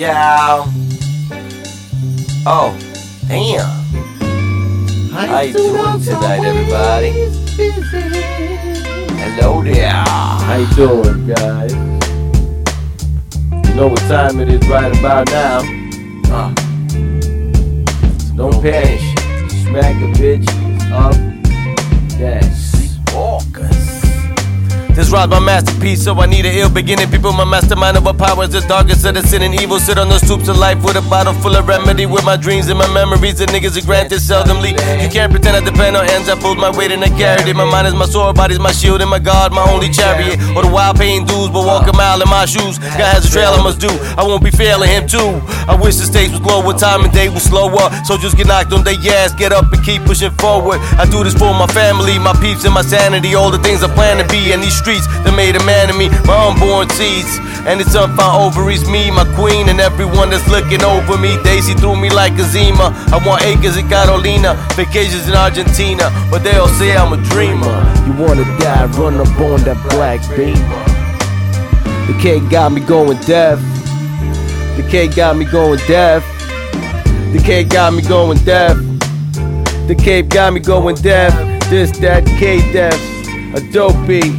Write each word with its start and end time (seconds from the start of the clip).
Yeah. 0.00 0.64
Oh, 2.46 2.74
damn. 3.28 3.66
How 5.10 5.40
you 5.42 5.52
doing 5.52 6.00
tonight, 6.00 6.42
everybody? 6.42 7.10
Hello 9.20 9.62
there. 9.62 9.90
How 9.90 10.56
you 10.56 10.66
doing, 10.74 11.26
guys? 11.26 11.74
You 13.68 13.74
know 13.74 13.88
what 13.88 13.98
time 14.08 14.40
it 14.40 14.48
is 14.48 14.66
right 14.70 14.98
about 14.98 15.28
now. 15.32 15.60
So 18.20 18.34
don't 18.36 18.62
panic. 18.62 19.00
Smack 19.50 19.96
a 19.96 20.08
bitch. 20.16 20.48
Up. 20.92 21.29
Rhyme's 25.10 25.30
my 25.30 25.40
masterpiece, 25.40 26.04
so 26.04 26.14
I 26.20 26.26
need 26.26 26.46
an 26.46 26.54
ill 26.54 26.70
beginning. 26.70 27.10
People, 27.10 27.32
my 27.32 27.44
mastermind 27.44 27.96
of 27.96 28.04
what 28.04 28.16
power 28.16 28.44
is 28.44 28.50
the 28.50 28.60
darkest 28.60 29.04
of 29.04 29.14
the 29.14 29.22
sin 29.22 29.42
and 29.42 29.54
evil. 29.60 29.80
Sit 29.80 29.98
on 29.98 30.08
the 30.08 30.18
stoops 30.20 30.46
of 30.46 30.56
life 30.56 30.82
with 30.84 30.94
a 30.96 31.02
bottle 31.10 31.34
full 31.34 31.56
of 31.56 31.66
remedy. 31.66 32.06
With 32.06 32.24
my 32.24 32.36
dreams 32.36 32.68
and 32.68 32.78
my 32.78 32.86
memories, 32.94 33.38
the 33.38 33.46
niggas 33.46 33.76
are 33.76 33.84
granted 33.84 34.20
seldomly. 34.20 34.70
You 35.02 35.10
can't 35.10 35.32
pretend 35.32 35.56
I 35.56 35.64
depend 35.68 35.96
on 35.96 36.08
ends. 36.08 36.28
I 36.28 36.38
pulled 36.38 36.58
my 36.58 36.70
weight 36.70 36.92
and 36.92 37.02
I 37.02 37.08
carried 37.08 37.48
it. 37.48 37.56
My 37.56 37.64
mind 37.64 37.88
is 37.88 37.94
my 37.94 38.06
sword, 38.06 38.36
body's 38.36 38.60
my 38.60 38.70
shield, 38.70 39.00
and 39.00 39.10
my 39.10 39.18
God, 39.18 39.52
my 39.52 39.66
only 39.68 39.90
chariot. 39.90 40.38
Or 40.54 40.62
the 40.62 40.70
wild 40.70 40.96
paying 40.96 41.26
dues, 41.26 41.50
but 41.50 41.66
walk 41.66 41.88
a 41.88 41.92
mile 41.92 42.22
in 42.22 42.28
my 42.28 42.46
shoes. 42.46 42.78
God 42.78 43.10
has 43.14 43.26
a 43.26 43.30
trail 43.30 43.50
I 43.50 43.62
must 43.62 43.80
do. 43.80 43.90
I 44.16 44.22
won't 44.22 44.44
be 44.44 44.52
failing 44.52 44.90
him 44.90 45.08
too. 45.08 45.42
I 45.70 45.78
wish 45.78 46.02
the 46.02 46.04
stakes 46.10 46.34
was 46.34 46.42
lower, 46.42 46.74
time 46.74 47.06
and 47.06 47.12
day 47.14 47.28
was 47.30 47.46
slower. 47.46 47.86
So 48.02 48.18
just 48.18 48.36
get 48.36 48.50
knocked 48.50 48.72
on 48.74 48.82
their 48.82 48.98
ass, 49.22 49.30
get 49.32 49.52
up 49.52 49.70
and 49.70 49.78
keep 49.86 50.02
pushing 50.02 50.34
forward. 50.42 50.82
I 50.98 51.06
do 51.06 51.22
this 51.22 51.38
for 51.38 51.54
my 51.54 51.70
family, 51.70 52.18
my 52.18 52.34
peeps, 52.42 52.66
and 52.66 52.74
my 52.74 52.82
sanity. 52.82 53.38
All 53.38 53.54
the 53.54 53.62
things 53.62 53.86
I 53.86 53.88
plan 53.94 54.18
to 54.18 54.26
be 54.26 54.50
in 54.50 54.58
these 54.60 54.74
streets 54.74 55.06
that 55.22 55.30
made 55.38 55.54
a 55.54 55.62
man 55.62 55.86
of 55.88 55.94
me, 55.94 56.10
my 56.26 56.34
unborn 56.50 56.90
seeds. 56.98 57.38
And 57.70 57.78
it's 57.78 57.94
unfound 57.94 58.50
ovaries, 58.50 58.82
me, 58.90 59.14
my 59.14 59.22
queen, 59.38 59.70
and 59.70 59.78
everyone 59.78 60.34
that's 60.34 60.48
looking 60.50 60.82
over 60.82 61.14
me. 61.14 61.38
Daisy 61.46 61.78
threw 61.78 61.94
me 61.94 62.10
like 62.10 62.34
a 62.42 62.44
Zima. 62.50 62.90
I 63.14 63.22
want 63.22 63.46
acres 63.46 63.78
in 63.78 63.86
Carolina, 63.86 64.58
vacations 64.74 65.30
in 65.30 65.38
Argentina, 65.38 66.10
but 66.34 66.42
they 66.42 66.58
all 66.58 66.72
say 66.82 66.98
I'm 66.98 67.14
a 67.14 67.20
dreamer. 67.30 67.78
You 68.10 68.18
wanna 68.18 68.42
die, 68.58 68.90
run 68.98 69.22
up 69.22 69.30
on 69.38 69.62
that 69.70 69.78
black 69.94 70.18
beamer. 70.34 70.82
The 72.10 72.18
cake 72.18 72.50
got 72.50 72.72
me 72.72 72.82
going 72.82 73.22
deaf. 73.22 73.62
The 74.76 74.86
K 74.90 75.08
got 75.08 75.36
me 75.36 75.44
going 75.44 75.78
deaf. 75.86 76.24
The 77.32 77.42
K 77.44 77.64
got 77.64 77.92
me 77.92 78.02
going 78.02 78.38
deaf. 78.44 78.76
The 79.90 79.96
cape 79.96 80.28
got 80.28 80.52
me 80.52 80.60
going 80.60 80.94
deaf. 80.94 81.34
This, 81.68 81.90
that, 81.98 82.24
K 82.38 82.60
deaf. 82.72 82.94
A 83.56 83.72
dope 83.72 83.96
beat. 84.06 84.32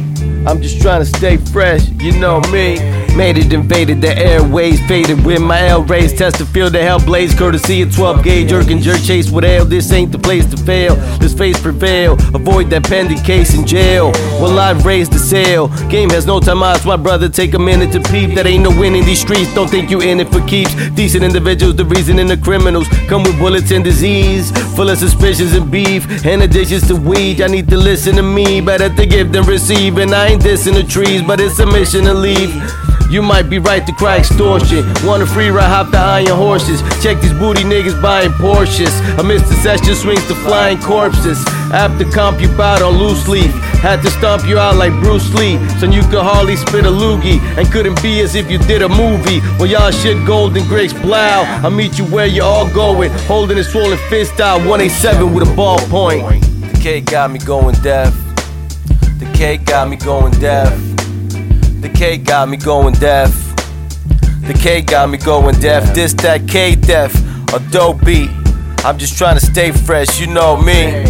I'm 0.46 0.62
just 0.62 0.80
trying 0.80 1.00
to 1.00 1.04
stay 1.04 1.36
fresh, 1.36 1.90
you 2.00 2.12
know 2.18 2.40
me. 2.50 3.01
Made 3.16 3.36
it, 3.36 3.52
invaded 3.52 4.00
the 4.00 4.16
airways, 4.16 4.80
faded 4.88 5.24
with 5.24 5.40
my 5.40 5.68
L 5.68 5.82
rays. 5.82 6.14
Test 6.14 6.36
to 6.36 6.46
feel 6.46 6.70
the 6.70 6.82
hell 6.82 6.98
blaze, 6.98 7.34
courtesy 7.34 7.82
of 7.82 7.94
12 7.94 8.24
gauge. 8.24 8.48
Jerk 8.48 8.70
and 8.70 8.80
jerk 8.80 9.02
chase 9.02 9.30
with 9.30 9.44
ale. 9.44 9.66
This 9.66 9.92
ain't 9.92 10.12
the 10.12 10.18
place 10.18 10.46
to 10.46 10.56
fail. 10.56 10.96
This 11.18 11.34
face 11.34 11.60
prevail. 11.60 12.14
Avoid 12.34 12.70
that 12.70 12.84
pending 12.84 13.18
case 13.18 13.54
in 13.54 13.66
jail. 13.66 14.12
Well, 14.40 14.58
I've 14.58 14.86
raised 14.86 15.12
the 15.12 15.18
sail. 15.18 15.68
Game 15.88 16.08
has 16.10 16.26
no 16.26 16.40
time 16.40 16.62
outs, 16.62 16.86
my 16.86 16.96
brother. 16.96 17.28
Take 17.28 17.52
a 17.52 17.58
minute 17.58 17.92
to 17.92 18.00
peep. 18.10 18.34
That 18.34 18.46
ain't 18.46 18.64
no 18.64 18.70
win 18.70 18.94
in 18.94 19.04
these 19.04 19.20
streets. 19.20 19.54
Don't 19.54 19.68
think 19.68 19.90
you 19.90 20.00
in 20.00 20.18
it 20.18 20.32
for 20.32 20.40
keeps. 20.46 20.74
Decent 20.92 21.22
individuals, 21.22 21.76
the 21.76 21.84
reason 21.84 22.18
in 22.18 22.28
the 22.28 22.36
criminals. 22.38 22.88
Come 23.08 23.24
with 23.24 23.38
bullets 23.38 23.70
and 23.72 23.84
disease. 23.84 24.50
Full 24.74 24.88
of 24.88 24.96
suspicions 24.96 25.52
and 25.52 25.70
beef. 25.70 26.06
And 26.24 26.42
addictions 26.42 26.88
to 26.88 26.96
weed. 26.96 27.42
I 27.42 27.48
need 27.48 27.68
to 27.68 27.76
listen 27.76 28.16
to 28.16 28.22
me. 28.22 28.62
Better 28.62 28.88
to 28.88 29.06
give 29.06 29.32
than 29.32 29.44
receive. 29.44 29.98
And 29.98 30.14
I 30.14 30.28
ain't 30.28 30.42
dissing 30.42 30.74
the 30.74 30.82
trees, 30.82 31.22
but 31.22 31.40
it's 31.40 31.58
a 31.58 31.66
mission 31.66 32.04
to 32.04 32.14
leave. 32.14 32.50
You 33.12 33.20
might 33.20 33.50
be 33.50 33.58
right 33.58 33.86
to 33.86 33.92
cry 33.92 34.16
extortion. 34.16 34.86
Want 35.04 35.22
a 35.22 35.26
free 35.26 35.50
ride, 35.50 35.68
hop 35.68 35.90
the 35.90 35.98
iron 35.98 36.28
horses. 36.28 36.80
Check 37.02 37.20
these 37.20 37.34
booty 37.34 37.62
niggas 37.62 38.00
buying 38.00 38.30
Porsches. 38.30 38.88
Amidst 39.18 39.50
the 39.50 39.54
session 39.56 39.94
swings 39.94 40.26
to 40.28 40.34
flying 40.34 40.80
corpses. 40.80 41.44
After 41.74 42.10
comp 42.10 42.40
you 42.40 42.48
bout 42.56 42.80
on 42.80 42.96
loose 42.96 43.28
leaf. 43.28 43.52
Had 43.84 44.00
to 44.00 44.10
stomp 44.10 44.46
you 44.46 44.58
out 44.58 44.76
like 44.76 44.94
Bruce 45.02 45.34
Lee. 45.34 45.58
So 45.78 45.84
you 45.84 46.00
could 46.04 46.22
hardly 46.22 46.56
spit 46.56 46.86
a 46.86 46.88
loogie. 46.88 47.38
And 47.58 47.70
couldn't 47.70 48.00
be 48.00 48.20
as 48.20 48.34
if 48.34 48.50
you 48.50 48.56
did 48.56 48.80
a 48.80 48.88
movie. 48.88 49.40
Well, 49.58 49.66
y'all 49.66 49.90
shit 49.90 50.26
golden 50.26 50.66
grapes 50.66 50.94
blow. 50.94 51.44
I'll 51.62 51.70
meet 51.70 51.98
you 51.98 52.06
where 52.06 52.26
you 52.26 52.42
all 52.42 52.72
going. 52.72 53.10
Holding 53.28 53.58
a 53.58 53.64
swollen 53.64 53.98
fist 54.08 54.40
out 54.40 54.60
187 54.60 55.34
with 55.34 55.46
a 55.46 55.52
ballpoint. 55.52 56.72
The 56.72 56.78
cake 56.80 57.04
got 57.04 57.30
me 57.30 57.40
going 57.40 57.74
deaf. 57.82 58.14
The 59.18 59.30
cake 59.34 59.66
got 59.66 59.90
me 59.90 59.96
going 59.96 60.32
deaf. 60.40 60.91
The 62.02 62.08
cake 62.08 62.24
got 62.24 62.48
me 62.48 62.56
going 62.56 62.94
deaf. 62.94 63.30
The 64.48 64.58
K 64.60 64.82
got 64.82 65.08
me 65.08 65.18
going 65.18 65.54
deaf. 65.60 65.94
This 65.94 66.12
that 66.14 66.48
K-Def, 66.48 67.14
a 67.54 67.60
dope 67.70 68.04
beat. 68.04 68.28
I'm 68.84 68.98
just 68.98 69.16
trying 69.16 69.38
to 69.38 69.46
stay 69.46 69.70
fresh, 69.70 70.20
you 70.20 70.26
know 70.26 70.56
me. 70.56 71.04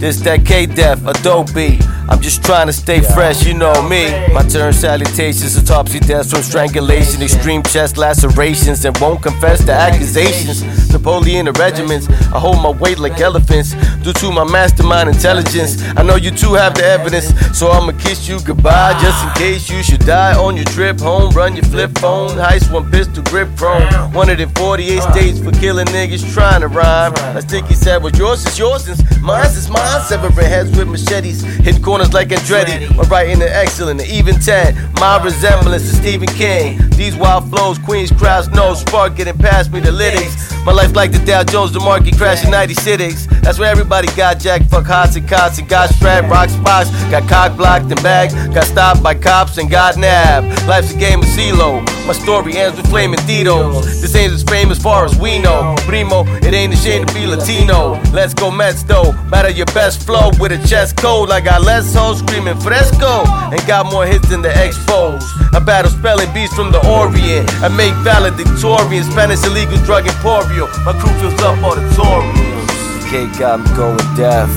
This 0.00 0.20
that 0.20 0.46
K-Def, 0.46 1.04
a 1.04 1.12
dope 1.22 1.52
beat. 1.54 1.84
I'm 2.08 2.22
just 2.22 2.42
trying 2.42 2.66
to 2.66 2.72
stay 2.72 3.02
fresh, 3.02 3.44
you 3.44 3.52
know 3.52 3.86
me. 3.86 4.08
My 4.32 4.42
turn 4.42 4.72
salutations, 4.72 5.58
autopsy 5.58 6.00
deaths 6.00 6.30
from 6.32 6.40
strangulation, 6.40 7.20
extreme 7.20 7.62
chest 7.62 7.98
lacerations, 7.98 8.86
and 8.86 8.96
won't 9.00 9.22
confess 9.22 9.62
the 9.62 9.74
accusations. 9.74 10.62
Napoleon 10.98 11.44
the 11.44 11.52
regiments, 11.52 12.08
I 12.34 12.40
hold 12.40 12.56
my 12.56 12.70
weight 12.70 12.98
like 12.98 13.20
elephants 13.20 13.72
due 14.02 14.12
to 14.14 14.32
my 14.32 14.42
mastermind 14.42 15.08
intelligence. 15.08 15.80
I 15.96 16.02
know 16.02 16.16
you 16.16 16.32
two 16.32 16.54
have 16.54 16.74
the 16.74 16.84
evidence, 16.84 17.30
so 17.56 17.70
I'ma 17.70 17.92
kiss 17.92 18.28
you 18.28 18.40
goodbye 18.40 18.98
just 19.00 19.22
in 19.24 19.30
case 19.34 19.70
you 19.70 19.80
should 19.84 20.04
die 20.04 20.36
on 20.36 20.56
your 20.56 20.64
trip 20.66 20.98
home. 20.98 21.30
Run 21.30 21.54
your 21.54 21.64
flip 21.66 21.96
phone, 21.98 22.30
heist 22.30 22.72
one 22.72 22.90
pistol 22.90 23.22
grip 23.24 23.48
prone. 23.54 23.86
148 24.12 25.02
states 25.14 25.38
for 25.38 25.52
killing 25.52 25.86
niggas 25.86 26.32
trying 26.34 26.62
to 26.62 26.68
rhyme. 26.68 27.12
Like 27.34 27.42
Sticky 27.42 27.74
said, 27.74 28.02
well, 28.02 28.14
yours 28.16 28.44
is 28.44 28.58
yours 28.58 28.88
and 28.88 29.22
mine's 29.22 29.56
is 29.56 29.70
mine. 29.70 30.02
Severing 30.02 30.34
heads 30.34 30.76
with 30.76 30.88
machetes, 30.88 31.42
hitting 31.42 31.82
corners 31.82 32.12
like 32.12 32.28
Andretti. 32.28 32.90
Or 32.98 33.04
writing 33.04 33.40
an 33.40 33.50
excellent, 33.52 34.00
an 34.00 34.06
even 34.10 34.34
10. 34.40 34.94
My 34.94 35.22
resemblance 35.22 35.88
to 35.88 35.94
Stephen 35.94 36.28
King. 36.28 36.80
These 36.90 37.14
wild 37.14 37.48
flows, 37.50 37.78
Queens 37.78 38.10
crowds 38.10 38.48
know, 38.48 38.74
spark 38.74 39.14
getting 39.14 39.38
past 39.38 39.72
me 39.72 39.78
the 39.78 39.92
lyrics. 39.92 40.48
My 40.64 40.72
life 40.72 40.87
like 40.94 41.12
the 41.12 41.18
Dow 41.18 41.44
Jones, 41.44 41.72
the 41.72 41.80
market 41.80 42.16
crash 42.16 42.44
in 42.44 42.50
96. 42.50 43.26
That's 43.42 43.58
where 43.58 43.70
everybody 43.70 44.08
got 44.16 44.38
jacked, 44.38 44.66
fuck 44.66 44.86
hots 44.86 45.16
and 45.16 45.28
cots, 45.28 45.58
and 45.58 45.68
got 45.68 45.90
strapped, 45.90 46.28
rock 46.28 46.48
spots, 46.50 46.90
got 47.10 47.28
cock 47.28 47.56
blocked 47.56 47.90
and 47.90 48.02
bagged, 48.02 48.34
got 48.54 48.64
stopped 48.64 49.02
by 49.02 49.14
cops 49.14 49.58
and 49.58 49.70
got 49.70 49.96
nabbed. 49.96 50.46
Life's 50.66 50.94
a 50.94 50.98
game 50.98 51.20
of 51.20 51.26
CeeLo. 51.26 51.84
My 52.06 52.14
story 52.14 52.56
ends 52.56 52.76
with 52.78 52.88
flaming 52.88 53.18
Ditos. 53.20 53.84
This 54.00 54.14
ain't 54.14 54.32
as 54.32 54.42
famous 54.42 54.78
far 54.78 55.04
as 55.04 55.14
we 55.18 55.38
know. 55.38 55.76
Primo, 55.80 56.24
it 56.38 56.54
ain't 56.54 56.72
a 56.72 56.76
shame 56.76 57.04
to 57.04 57.12
be 57.12 57.26
Latino. 57.26 58.00
Let's 58.12 58.32
go 58.32 58.50
Mets 58.50 58.82
though. 58.82 59.12
Matter 59.30 59.50
your 59.50 59.66
best 59.66 60.04
flow 60.04 60.30
with 60.40 60.52
a 60.52 60.66
chest 60.66 60.96
code. 60.96 61.30
I 61.30 61.40
got 61.40 61.62
less 61.62 61.94
hoes 61.94 62.20
screaming 62.20 62.58
fresco 62.60 63.24
and 63.52 63.60
got 63.66 63.92
more 63.92 64.06
hits 64.06 64.28
than 64.30 64.40
the 64.40 64.48
Expos. 64.48 65.22
I 65.54 65.58
battle 65.58 65.90
spelling 65.90 66.32
beats 66.32 66.54
from 66.54 66.72
the 66.72 66.80
Orient. 66.88 67.52
I 67.62 67.68
make 67.68 67.92
valedictorian 68.04 69.04
Spanish 69.04 69.44
illegal 69.44 69.76
drug 69.84 70.04
emporio. 70.04 70.64
My 70.84 70.92
crew 70.98 71.12
fills 71.20 71.40
up 71.42 71.62
auditoriums. 71.62 72.66
The 73.02 73.08
cake 73.10 73.38
got 73.38 73.60
me 73.60 73.66
going 73.76 73.96
deaf. 74.16 74.48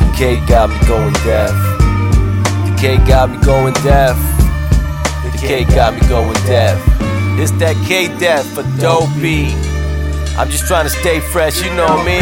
The 0.00 0.14
cake 0.16 0.46
got 0.46 0.70
me 0.70 0.78
going 0.86 1.12
deaf. 1.24 1.52
The 2.66 2.76
cake 2.80 3.06
got 3.06 3.30
me 3.30 3.38
going 3.44 3.74
deaf. 3.82 4.16
The 5.24 5.38
cake 5.38 5.68
got 5.68 5.94
me 5.94 6.00
going 6.08 6.32
deaf. 6.46 6.78
It's 7.36 7.50
that 7.58 7.76
K 7.86 8.08
death 8.18 8.46
for 8.54 8.62
dopey. 8.80 9.50
I'm 10.38 10.48
just 10.48 10.66
trying 10.66 10.84
to 10.84 10.90
stay 10.90 11.20
fresh, 11.20 11.62
you 11.62 11.70
know 11.74 11.98
me. 12.04 12.20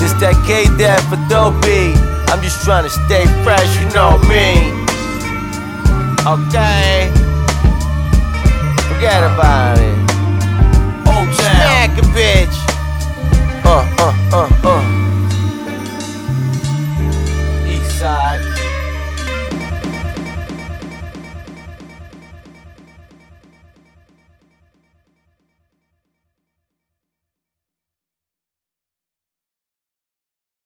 This 0.00 0.12
that 0.24 0.36
K 0.46 0.64
death 0.76 1.04
for 1.08 1.20
dopey. 1.28 1.92
I'm 2.32 2.42
just 2.42 2.64
trying 2.64 2.84
to 2.84 2.90
stay 2.90 3.24
fresh, 3.44 3.68
you 3.78 3.86
know 3.94 4.18
me. 4.24 4.72
Okay. 6.26 6.75